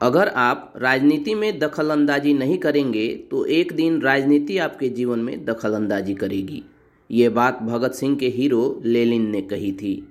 [0.00, 5.44] अगर आप राजनीति में दखल अंदाजी नहीं करेंगे तो एक दिन राजनीति आपके जीवन में
[5.44, 6.62] दखल अंदाजी करेगी।
[7.10, 10.08] ये बात भगत सिंह के हीरो लेलिन ने कही थी।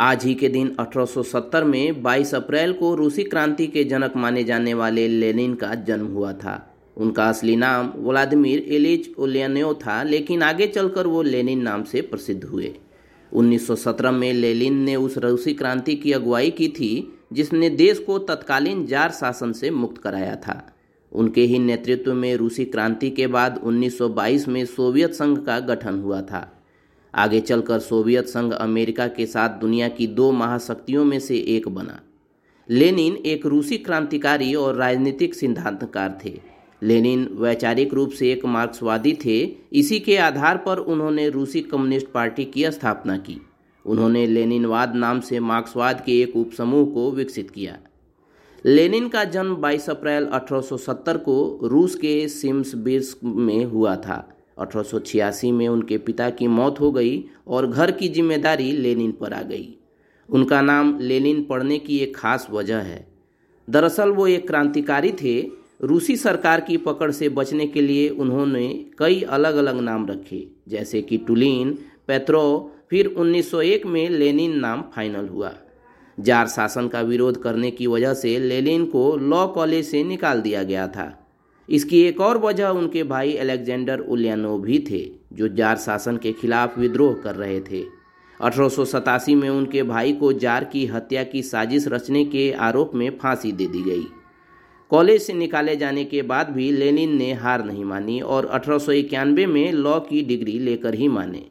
[0.00, 4.74] आज ही के दिन 1870 में 22 अप्रैल को रूसी क्रांति के जनक माने जाने
[4.74, 6.56] वाले लेनिन का जन्म हुआ था।
[6.96, 12.44] उनका असली नाम व्लादिमिर एलिच ओलियानेव था, लेकिन आगे चलकर वो लेनिन नाम से प्रसिद्ध
[12.44, 12.74] हुए।
[13.32, 16.92] 1917 में लेलिन ने उस रूसी क्रांति की अगुवाई की थी
[17.32, 20.76] जिसने देश को तत्कालीन जार शासन से मुक्त कराया था।
[21.12, 26.22] उनके ही नेतृत्व में रूसी क्रांति के बाद 1922 में सोवियत संघ का गठन हुआ
[26.22, 26.62] था।
[27.14, 32.00] आगे चलकर सोवियत संघ अमेरिका के साथ दुनिया की दो महाशक्तियों में से एक बना।
[32.70, 36.40] लेनिन एक रूसी क्रांतिकारी और राजनीतिक सिद्धांतकार थे।
[36.82, 42.44] लेनिन वैचारिक रूप से एक मार्क्सवादी थे। इसी के आधार पर उन्होंने रूसी कम्युनिस्ट पार्टी
[42.44, 43.40] की स्थापना की।
[43.84, 47.78] उन्होंने लेनिनवाद नाम से मार्क्सवाद के एक उपसमूह को विकसित किया।
[48.64, 55.66] लेनिन का जन्म 22 अप्रैल 1870 को रूस के सिम्सबिर्स्क में हुआ था। 1886 में
[55.68, 59.76] उनके पिता की मौत हो गई और घर की ज़िम्मेदारी लेनिन पर आ गई।
[60.28, 63.06] उनका नाम लेनिन पढ़ने की एक खास वजह है।
[63.68, 65.40] दरअसल वो एक क्रांतिकारी थे।
[65.82, 71.02] रूसी सरकार की पकड़ से बचने के लिए उन्होंने कई अलग अलग नाम रखे, जैसे
[71.02, 71.72] कि टुलिन,
[72.08, 75.52] पेत्रो फिर 1901 में लेनिन नाम फाइनल हुआ।
[76.20, 80.62] जार शासन का विरोध करने की वजह से लेनिन को लॉ कॉलेज से निकाल दिया
[80.62, 81.28] गया था।
[81.68, 86.78] इसकी एक और वजह उनके भाई अलेक्जेंडर उलियानो भी थे, जो जार शासन के खिलाफ
[86.78, 87.84] विद्रोह कर रहे थे।
[88.40, 92.94] अठारह सौ सतासी में उनके भाई को जार की हत्या की साजिश रचने के आरोप
[92.94, 94.04] में फांसी दे दी गई।
[94.90, 98.92] कॉलेज से निकाले जाने के बाद भी लेनिन ने हार नहीं मानी और अठारह सौ
[98.92, 101.49] इक्यानवे में लॉ की डिग्री लेकर ही माने।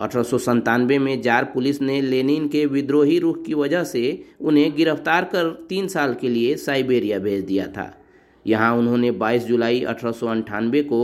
[0.00, 4.02] अठारह में जार पुलिस ने लेनिन के विद्रोही रुख की वजह से
[4.40, 7.92] उन्हें गिरफ़्तार कर तीन साल के लिए साइबेरिया भेज दिया था।
[8.46, 10.40] यहाँ उन्होंने 22 जुलाई अठारह
[10.82, 11.02] को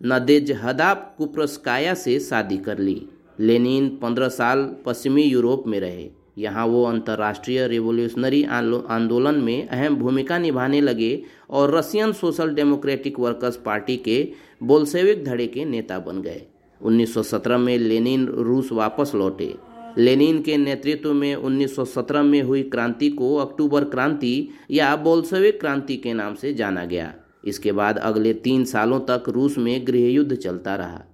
[0.00, 3.00] नदेजहदा कुप्रस्काया से शादी कर ली।
[3.40, 10.38] लेनिन 15 साल पश्चिमी यूरोप में रहे। यहाँ वो अंतर्राष्ट्रीय रिवोल्यूशनरी आंदोलन में अहम भूमिका
[10.38, 14.26] निभाने लगे और Russian Social Democratic Workers Party के
[14.62, 16.42] बोल्सेविक धड़े के नेता बन गए।
[16.82, 19.54] 1917 में लेनिन रूस वापस लौटे।
[19.98, 26.12] लेनिन के नेतृत्व में 1917 में हुई क्रांति को अक्टूबर क्रांति या बोल्सविक क्रांति के
[26.12, 27.14] नाम से जाना गया।
[27.44, 31.04] इसके बाद अगले तीन सालों तक रूस में गृहयुद्ध चलता रहा।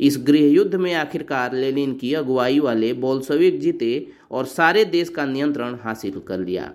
[0.00, 5.74] इस गृहयुद्ध में आखिरकार लेनिन की अगुवाई वाले बोल्सविक जीते और सारे देश का नियंत्रण
[5.74, 6.72] हासिल कर लिया।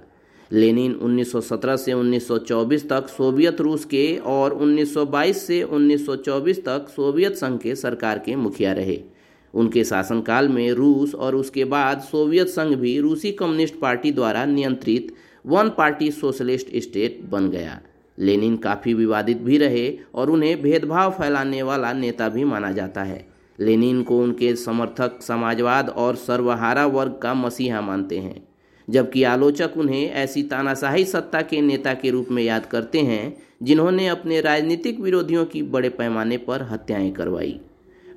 [0.52, 7.60] लेनिन 1917 से 1924 तक सोवियत रूस के और 1922 से 1924 तक सोवियत संघ
[7.60, 9.02] के सरकार के मुखिया रहे।
[9.54, 15.16] उनके शासनकाल में रूस और उसके बाद सोवियत संघ भी रूसी कम्युनिस्ट पार्टी द्वारा नियंत्रित
[15.46, 17.82] वन पार्टी सोशलिस्ट स्टेट बन गया।
[18.20, 23.28] लेनिन काफ़ी विवादित भी रहे और उन्हें भेदभाव फैलाने वाला नेता भी माना जाता है।
[23.60, 28.55] लेनिन को उनके समर्थक समाजवाद और सर्वहारा वर्ग का मसीहा मानते हैं।
[28.90, 34.08] जबकि आलोचक उन्हें ऐसी तानाशाही सत्ता के नेता के रूप में याद करते हैं, जिन्होंने
[34.08, 37.60] अपने राजनीतिक विरोधियों की बड़े पैमाने पर हत्याएँ करवाई।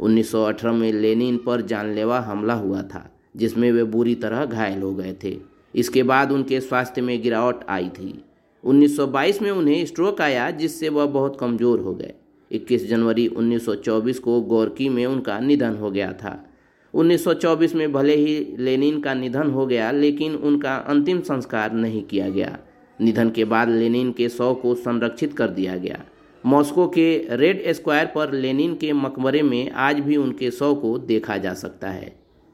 [0.00, 5.16] 1918 में लेनिन पर जानलेवा हमला हुआ था, जिसमें वे बुरी तरह घायल हो गए
[5.24, 5.36] थे।
[5.74, 8.24] इसके बाद उनके स्वास्थ्य में गिरावट आई थी।
[8.64, 12.12] 1922 में उन्हें स्ट्रोक आया, जिससे वह बहुत कमज़ोर हो गए।
[12.52, 16.47] 21 जनवरी 1924 को गोरकी में उनका निधन हो गया था।
[16.94, 22.28] 1924 में भले ही लेनिन का निधन हो गया, लेकिन उनका अंतिम संस्कार नहीं किया
[22.28, 22.58] गया।
[23.00, 26.04] निधन के बाद लेनिन के शव को संरक्षित कर दिया गया।
[26.46, 31.36] मॉस्को के रेड स्क्वायर पर लेनिन के मकबरे में आज भी उनके शव को देखा
[31.36, 32.12] जा सकता है।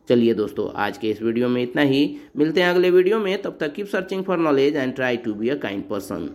[0.08, 3.56] चलिए दोस्तों, आज के इस वीडियो में इतना ही। मिलते हैं अगले वीडियो में। तब
[3.60, 6.30] तक keep searching for knowledge and try to be a kind person